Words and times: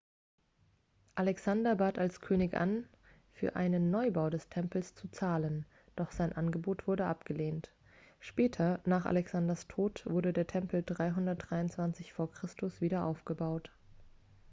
alexander 1.13 1.75
bat 1.75 1.99
als 1.99 2.21
könig 2.21 2.55
an 2.57 2.87
für 3.33 3.55
einen 3.55 3.91
neubau 3.91 4.31
des 4.31 4.49
tempels 4.49 4.95
zu 4.95 5.07
zahlen 5.11 5.63
doch 5.95 6.11
sein 6.11 6.31
angebot 6.33 6.87
wurde 6.87 7.05
abgelehnt 7.05 7.69
später 8.19 8.79
nach 8.85 9.05
alexanders 9.05 9.67
tod 9.67 10.03
wurde 10.07 10.33
der 10.33 10.47
tempel 10.47 10.81
323 10.81 12.13
v. 12.13 12.25
chr. 12.25 12.47
wieder 12.81 13.05
aufgebaut 13.05 13.69